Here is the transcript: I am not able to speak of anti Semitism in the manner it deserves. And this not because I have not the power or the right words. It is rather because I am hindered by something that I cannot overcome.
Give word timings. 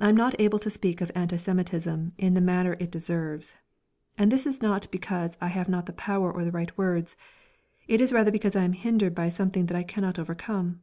I 0.00 0.08
am 0.08 0.16
not 0.16 0.34
able 0.40 0.58
to 0.58 0.68
speak 0.68 1.00
of 1.00 1.12
anti 1.14 1.36
Semitism 1.36 2.10
in 2.18 2.34
the 2.34 2.40
manner 2.40 2.76
it 2.80 2.90
deserves. 2.90 3.54
And 4.18 4.32
this 4.32 4.60
not 4.60 4.90
because 4.90 5.38
I 5.40 5.46
have 5.46 5.68
not 5.68 5.86
the 5.86 5.92
power 5.92 6.32
or 6.32 6.42
the 6.42 6.50
right 6.50 6.76
words. 6.76 7.14
It 7.86 8.00
is 8.00 8.12
rather 8.12 8.32
because 8.32 8.56
I 8.56 8.64
am 8.64 8.72
hindered 8.72 9.14
by 9.14 9.28
something 9.28 9.66
that 9.66 9.76
I 9.78 9.84
cannot 9.84 10.18
overcome. 10.18 10.80